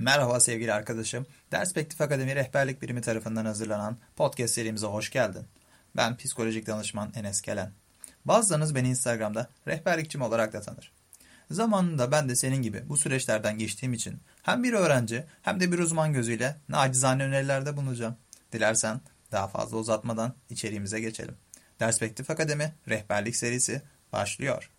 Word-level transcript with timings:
Merhaba 0.00 0.40
sevgili 0.40 0.72
arkadaşım. 0.72 1.26
Derspektif 1.52 2.00
Akademi 2.00 2.34
Rehberlik 2.34 2.82
Birimi 2.82 3.00
tarafından 3.00 3.44
hazırlanan 3.44 3.96
podcast 4.16 4.54
serimize 4.54 4.86
hoş 4.86 5.10
geldin. 5.10 5.46
Ben 5.96 6.16
psikolojik 6.16 6.66
danışman 6.66 7.12
Enes 7.14 7.40
Kelen. 7.40 7.72
Bazılarınız 8.24 8.74
beni 8.74 8.88
Instagram'da 8.88 9.48
rehberlikçim 9.66 10.22
olarak 10.22 10.52
da 10.52 10.60
tanır. 10.60 10.92
Zamanında 11.50 12.12
ben 12.12 12.28
de 12.28 12.36
senin 12.36 12.62
gibi 12.62 12.82
bu 12.88 12.96
süreçlerden 12.96 13.58
geçtiğim 13.58 13.92
için 13.92 14.20
hem 14.42 14.64
bir 14.64 14.72
öğrenci 14.72 15.24
hem 15.42 15.60
de 15.60 15.72
bir 15.72 15.78
uzman 15.78 16.12
gözüyle 16.12 16.56
nacizane 16.68 17.22
önerilerde 17.22 17.76
bulunacağım. 17.76 18.16
Dilersen 18.52 19.00
daha 19.32 19.48
fazla 19.48 19.76
uzatmadan 19.76 20.34
içeriğimize 20.50 21.00
geçelim. 21.00 21.34
Derspektif 21.80 22.30
Akademi 22.30 22.74
Rehberlik 22.88 23.36
serisi 23.36 23.82
başlıyor. 24.12 24.70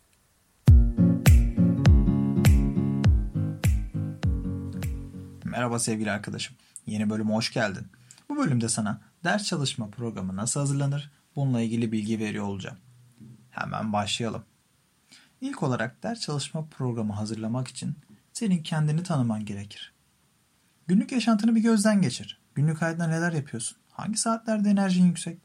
Merhaba 5.52 5.80
sevgili 5.80 6.12
arkadaşım. 6.12 6.56
Yeni 6.86 7.10
bölüme 7.10 7.34
hoş 7.34 7.54
geldin. 7.54 7.88
Bu 8.30 8.38
bölümde 8.38 8.70
sana 8.70 9.02
ders 9.24 9.44
çalışma 9.44 9.90
programı 9.90 10.36
nasıl 10.36 10.60
hazırlanır 10.60 11.12
bununla 11.36 11.62
ilgili 11.62 11.92
bilgi 11.92 12.20
veriyor 12.20 12.46
olacağım. 12.46 12.78
Hemen 13.50 13.94
başlayalım. 13.94 14.44
İlk 15.42 15.64
olarak 15.64 16.04
ders 16.04 16.20
çalışma 16.20 16.66
programı 16.66 17.14
hazırlamak 17.14 17.68
için 17.68 17.96
senin 18.34 18.64
kendini 18.64 19.04
tanıman 19.04 19.46
gerekir. 19.46 19.94
Günlük 20.88 21.12
yaşantını 21.12 21.56
bir 21.56 21.62
gözden 21.62 22.02
geçir. 22.02 22.42
Günlük 22.56 22.82
hayatta 22.82 23.08
neler 23.08 23.34
yapıyorsun? 23.34 23.78
Hangi 23.90 24.18
saatlerde 24.18 24.70
enerjin 24.70 25.06
yüksek? 25.06 25.42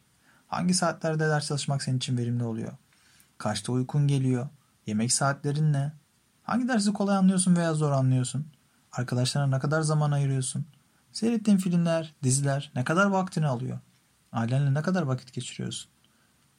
Hangi 0.47 0.75
saatlerde 0.75 1.29
ders 1.29 1.47
çalışmak 1.47 1.83
senin 1.83 1.97
için 1.97 2.17
verimli 2.17 2.45
oluyor? 2.45 2.73
Kaçta 3.39 3.73
uykun 3.73 4.09
geliyor? 4.09 4.49
Yemek 4.87 5.13
saatlerin 5.13 5.73
ne? 5.73 5.93
Hangi 6.43 6.69
dersi 6.69 6.93
kolay 6.93 7.17
anlıyorsun 7.17 7.57
veya 7.57 7.75
zor 7.75 7.93
anlıyorsun? 7.93 8.56
Arkadaşlarına 8.93 9.57
ne 9.57 9.61
kadar 9.61 9.81
zaman 9.81 10.11
ayırıyorsun? 10.11 10.67
Seyrettiğin 11.13 11.59
filmler, 11.59 12.15
diziler 12.23 12.73
ne 12.75 12.85
kadar 12.85 13.07
vaktini 13.07 13.47
alıyor? 13.47 13.79
Ailenle 14.33 14.75
ne 14.75 14.83
kadar 14.83 15.03
vakit 15.03 15.33
geçiriyorsun? 15.33 15.91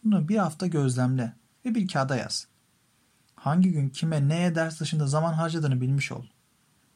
Bunu 0.03 0.27
bir 0.27 0.37
hafta 0.37 0.67
gözlemle 0.67 1.33
ve 1.65 1.75
bir 1.75 1.87
kağıda 1.87 2.15
yaz. 2.15 2.47
Hangi 3.35 3.71
gün 3.71 3.89
kime 3.89 4.27
neye 4.27 4.55
ders 4.55 4.79
dışında 4.79 5.07
zaman 5.07 5.33
harcadığını 5.33 5.81
bilmiş 5.81 6.11
ol. 6.11 6.25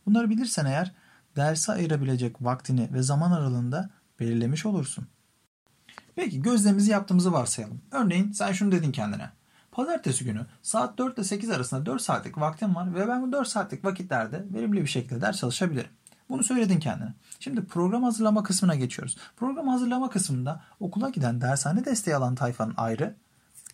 Bunları 0.05 0.29
bilirsen 0.29 0.65
eğer 0.65 0.91
derse 1.35 1.71
ayırabilecek 1.71 2.41
vaktini 2.41 2.93
ve 2.93 3.03
zaman 3.03 3.31
aralığında 3.31 3.89
belirlemiş 4.19 4.65
olursun. 4.65 5.07
Peki 6.15 6.41
gözlemimizi 6.41 6.91
yaptığımızı 6.91 7.31
varsayalım. 7.33 7.81
Örneğin 7.91 8.31
sen 8.31 8.51
şunu 8.51 8.71
dedin 8.71 8.91
kendine. 8.91 9.29
Pazartesi 9.71 10.25
günü 10.25 10.45
saat 10.61 10.97
4 10.97 11.17
ile 11.17 11.23
8 11.23 11.49
arasında 11.49 11.85
4 11.85 12.01
saatlik 12.01 12.37
vaktim 12.37 12.75
var 12.75 12.95
ve 12.95 13.07
ben 13.07 13.21
bu 13.21 13.31
4 13.31 13.47
saatlik 13.47 13.85
vakitlerde 13.85 14.45
verimli 14.53 14.81
bir 14.81 14.87
şekilde 14.87 15.21
ders 15.21 15.37
çalışabilirim. 15.37 15.89
Bunu 16.29 16.43
söyledin 16.43 16.79
kendine. 16.79 17.13
Şimdi 17.39 17.65
program 17.65 18.03
hazırlama 18.03 18.43
kısmına 18.43 18.75
geçiyoruz. 18.75 19.17
Program 19.37 19.67
hazırlama 19.67 20.09
kısmında 20.09 20.61
okula 20.79 21.09
giden 21.09 21.41
dershane 21.41 21.85
desteği 21.85 22.15
alan 22.15 22.35
tayfanın 22.35 22.73
ayrı, 22.77 23.15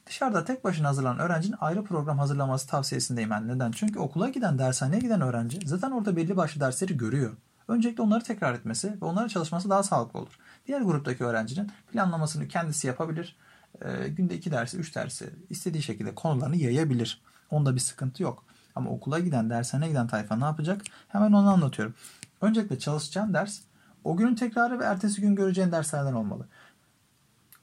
dışarıda 0.06 0.46
tek 0.46 0.64
başına 0.64 0.88
hazırlanan 0.88 1.20
öğrencinin 1.20 1.56
ayrı 1.60 1.84
program 1.84 2.20
hazırlaması 2.20 2.68
tavsiyesindeyim 2.68 3.30
ben. 3.30 3.48
Neden? 3.48 3.72
Çünkü 3.72 4.00
okula 4.00 4.30
giden 4.30 4.60
dershaneye 4.60 5.02
giden 5.02 5.22
öğrenci 5.22 5.60
zaten 5.66 5.92
orada 5.92 6.16
belli 6.16 6.38
başlı 6.38 6.62
dersleri 6.62 6.98
görüyor. 6.98 7.38
Öncelikle 7.68 8.04
onları 8.04 8.24
tekrar 8.24 8.54
etmesi 8.54 9.02
ve 9.02 9.06
onların 9.06 9.28
çalışması 9.28 9.70
daha 9.70 9.84
sağlıklı 9.84 10.20
olur. 10.20 10.40
Diğer 10.68 10.82
gruptaki 10.82 11.24
öğrencinin 11.24 11.72
planlamasını 11.92 12.48
kendisi 12.48 12.88
yapabilir 12.88 13.36
e, 13.82 14.08
günde 14.08 14.36
iki 14.36 14.52
dersi, 14.52 14.78
üç 14.78 14.96
dersi 14.96 15.34
istediği 15.50 15.84
şekilde 15.84 16.16
konularını 16.16 16.56
yayabilir. 16.56 17.22
Onda 17.50 17.76
bir 17.76 17.80
sıkıntı 17.80 18.24
yok. 18.24 18.46
Ama 18.76 18.90
okula 18.90 19.20
giden, 19.20 19.50
dershaneye 19.50 19.90
giden 19.90 20.08
tayfa 20.08 20.36
ne 20.36 20.44
yapacak? 20.44 20.82
Hemen 21.08 21.32
onu 21.32 21.50
anlatıyorum. 21.50 21.96
Öncelikle 22.42 22.80
çalışacağın 22.80 23.34
ders 23.34 23.60
o 24.04 24.18
günün 24.18 24.36
tekrarı 24.36 24.80
ve 24.80 24.84
ertesi 24.84 25.22
gün 25.22 25.36
göreceğin 25.36 25.72
derslerden 25.72 26.14
olmalı. 26.14 26.48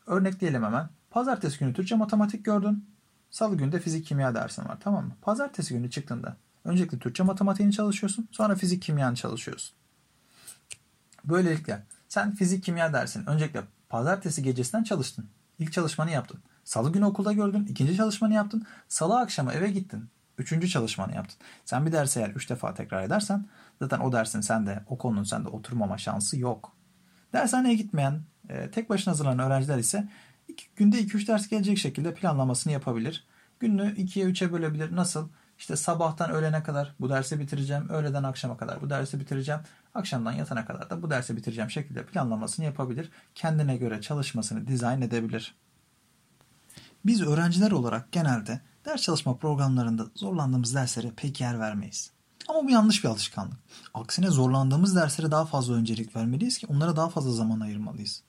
Örnekleyelim 0.07 0.63
hemen. 0.65 0.89
Pazartesi 1.11 1.59
günü 1.59 1.75
Türkçe 1.75 1.95
matematik 1.95 2.45
gördün. 2.45 2.87
Salı 3.31 3.57
günü 3.57 3.73
de 3.73 3.81
fizik 3.81 4.07
kimya 4.07 4.35
dersin 4.35 4.65
var 4.65 4.79
tamam 4.81 5.05
mı? 5.07 5.13
Pazartesi 5.23 5.75
günü 5.75 5.91
çıktığında 5.91 6.37
öncelikle 6.65 6.99
Türkçe 6.99 7.23
matematiğini 7.23 7.73
çalışıyorsun. 7.73 8.29
Sonra 8.31 8.55
fizik 8.55 8.83
kimyanı 8.83 9.17
çalışıyorsun. 9.17 9.77
Böylelikle 11.25 11.87
sen 12.09 12.35
fizik 12.35 12.65
kimya 12.65 12.93
dersin 12.93 13.27
öncelikle 13.27 13.63
pazartesi 13.89 14.43
gecesinden 14.43 14.85
çalıştın. 14.85 15.27
İlk 15.59 15.73
çalışmanı 15.73 16.11
yaptın. 16.11 16.41
Salı 16.65 16.93
günü 16.93 17.05
okulda 17.05 17.33
gördün. 17.33 17.67
ikinci 17.67 17.97
çalışmanı 17.97 18.35
yaptın. 18.35 18.67
Salı 18.89 19.19
akşamı 19.19 19.53
eve 19.53 19.71
gittin. 19.71 20.09
Üçüncü 20.39 20.69
çalışmanı 20.69 21.15
yaptın. 21.15 21.37
Sen 21.65 21.87
bir 21.87 21.93
dersi 21.93 22.21
eğer 22.21 22.31
üç 22.31 22.51
defa 22.51 22.75
tekrar 22.75 23.03
edersen 23.03 23.47
zaten 23.83 24.01
o 24.01 24.13
dersin 24.13 24.41
sende, 24.41 24.85
o 24.87 24.99
konunun 24.99 25.25
sende 25.25 25.49
oturmama 25.49 25.99
şansı 25.99 26.39
yok. 26.39 26.77
Dershaneye 27.33 27.75
gitmeyen, 27.75 28.23
e, 28.49 28.71
tek 28.71 28.91
başına 28.91 29.13
hazırlanan 29.13 29.47
öğrenciler 29.47 29.79
ise 29.79 30.09
iki, 30.49 30.67
günde 30.77 31.01
2-3 31.01 31.29
ders 31.29 31.49
gelecek 31.49 31.79
şekilde 31.79 32.15
planlamasını 32.15 32.73
yapabilir. 32.73 33.27
Gününü 33.61 33.95
2'ye 33.97 34.27
3'e 34.27 34.53
bölebilir. 34.53 34.97
Nasıl? 34.97 35.29
İşte 35.59 35.77
sabahtan 35.77 36.31
öğlene 36.31 36.63
kadar 36.63 36.95
bu 37.01 37.09
dersi 37.09 37.41
bitireceğim. 37.41 37.89
Öğleden 37.89 38.23
akşama 38.23 38.57
kadar 38.57 38.83
bu 38.83 38.91
dersi 38.91 39.21
bitireceğim. 39.21 39.61
Akşamdan 39.95 40.33
yatana 40.33 40.67
kadar 40.67 40.91
da 40.91 41.03
bu 41.03 41.11
dersi 41.11 41.37
bitireceğim 41.37 41.71
şekilde 41.71 42.07
planlamasını 42.07 42.65
yapabilir. 42.65 43.11
Kendine 43.35 43.77
göre 43.77 44.01
çalışmasını 44.01 44.67
dizayn 44.67 45.01
edebilir. 45.01 45.55
Biz 47.07 47.23
öğrenciler 47.23 47.71
olarak 47.71 48.13
genelde 48.13 48.61
ders 48.85 49.03
çalışma 49.03 49.37
programlarında 49.37 50.07
zorlandığımız 50.15 50.75
derslere 50.75 51.11
pek 51.17 51.41
yer 51.41 51.61
vermeyiz. 51.61 52.11
Ama 52.49 52.65
bu 52.65 52.71
yanlış 52.71 53.05
bir 53.05 53.09
alışkanlık. 53.09 53.59
Aksine 53.95 54.31
zorlandığımız 54.31 54.97
derslere 54.97 55.31
daha 55.31 55.45
fazla 55.45 55.75
öncelik 55.75 56.17
vermeliyiz 56.17 56.59
ki 56.59 56.67
onlara 56.67 56.97
daha 56.97 57.09
fazla 57.09 57.31
zaman 57.31 57.61
ayırmalıyız. 57.61 58.23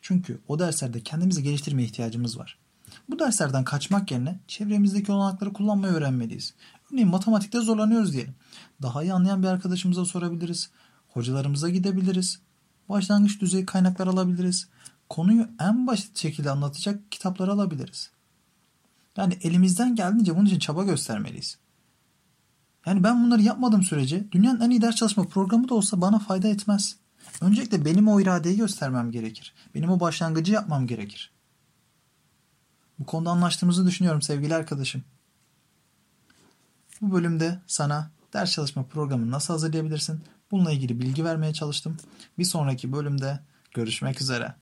Çünkü 0.00 0.40
o 0.48 0.58
derslerde 0.58 1.00
kendimizi 1.00 1.42
geliştirmeye 1.42 1.88
ihtiyacımız 1.88 2.38
var. 2.38 2.58
Bu 3.08 3.18
derslerden 3.18 3.64
kaçmak 3.64 4.10
yerine 4.10 4.40
çevremizdeki 4.48 5.12
olanakları 5.12 5.52
kullanmayı 5.52 5.92
öğrenmeliyiz. 5.92 6.54
Örneğin 6.92 7.08
matematikte 7.08 7.60
zorlanıyoruz 7.60 8.12
diyelim. 8.12 8.34
Daha 8.82 9.02
iyi 9.02 9.12
anlayan 9.12 9.42
bir 9.42 9.48
arkadaşımıza 9.48 10.04
sorabiliriz. 10.04 10.70
Hocalarımıza 11.08 11.68
gidebiliriz. 11.68 12.40
Başlangıç 12.88 13.40
düzey 13.40 13.66
kaynaklar 13.66 14.06
alabiliriz. 14.06 14.68
Konuyu 15.08 15.48
en 15.60 15.86
basit 15.86 16.18
şekilde 16.18 16.50
anlatacak 16.50 17.12
kitaplar 17.12 17.48
alabiliriz. 17.48 18.10
Yani 19.16 19.38
elimizden 19.42 19.94
geldiğince 19.94 20.36
bunun 20.36 20.46
için 20.46 20.58
çaba 20.58 20.84
göstermeliyiz. 20.84 21.58
Yani 22.86 23.04
ben 23.04 23.24
bunları 23.24 23.42
yapmadığım 23.42 23.82
sürece 23.82 24.32
dünyanın 24.32 24.60
en 24.60 24.70
iyi 24.70 24.82
ders 24.82 24.96
çalışma 24.96 25.24
programı 25.24 25.68
da 25.68 25.74
olsa 25.74 26.00
bana 26.00 26.18
fayda 26.18 26.48
etmez. 26.48 26.96
Öncelikle 27.40 27.84
benim 27.84 28.08
o 28.08 28.20
iradeyi 28.20 28.56
göstermem 28.56 29.10
gerekir. 29.10 29.54
Benim 29.74 29.90
o 29.90 30.00
başlangıcı 30.00 30.52
yapmam 30.52 30.86
gerekir. 30.86 31.32
Bu 32.98 33.06
konuda 33.06 33.30
anlaştığımızı 33.30 33.86
düşünüyorum 33.86 34.22
sevgili 34.22 34.54
arkadaşım. 34.54 35.04
Bu 37.00 37.12
bölümde 37.14 37.60
sana 37.66 38.10
ders 38.32 38.52
çalışma 38.52 38.82
programını 38.82 39.30
nasıl 39.30 39.54
hazırlayabilirsin? 39.54 40.20
Bununla 40.50 40.72
ilgili 40.72 41.00
bilgi 41.00 41.24
vermeye 41.24 41.52
çalıştım. 41.52 41.96
Bir 42.38 42.44
sonraki 42.44 42.92
bölümde 42.92 43.40
görüşmek 43.74 44.20
üzere. 44.20 44.54